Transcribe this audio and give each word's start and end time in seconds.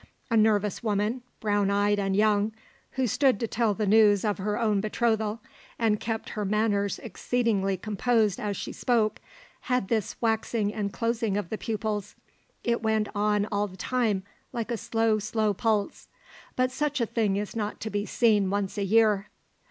A 0.31 0.35
nervous 0.35 0.81
woman, 0.81 1.21
brown 1.41 1.69
eyed 1.69 1.99
and 1.99 2.15
young, 2.15 2.53
who 2.93 3.05
stood 3.05 3.39
to 3.39 3.45
tell 3.47 3.75
the 3.75 3.85
news 3.85 4.25
of 4.25 4.39
her 4.39 4.57
own 4.59 4.81
betrothal, 4.81 5.41
and 5.77 5.99
kept 5.99 6.29
her 6.29 6.43
manners 6.43 6.97
exceedingly 6.97 7.77
composed 7.77 8.39
as 8.39 8.57
she 8.57 8.71
spoke, 8.71 9.19
had 9.59 9.89
this 9.89 10.15
waxing 10.19 10.73
and 10.73 10.91
closing 10.91 11.37
of 11.37 11.49
the 11.51 11.57
pupils; 11.59 12.15
it 12.63 12.81
went 12.81 13.09
on 13.13 13.47
all 13.51 13.67
the 13.67 13.77
time 13.77 14.23
like 14.51 14.71
a 14.71 14.75
slow, 14.77 15.19
slow 15.19 15.53
pulse. 15.53 16.07
But 16.55 16.71
such 16.71 16.99
a 16.99 17.05
thing 17.05 17.35
is 17.35 17.55
not 17.55 17.79
to 17.81 17.91
be 17.91 18.07
seen 18.07 18.49
once 18.49 18.79
a 18.79 18.83
year. 18.85 19.27